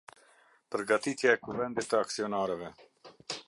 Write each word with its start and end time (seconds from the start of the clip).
Përgatitja 0.75 1.35
e 1.37 1.39
Kuvendit 1.49 1.91
të 1.91 2.01
Aksionarëve. 2.07 2.73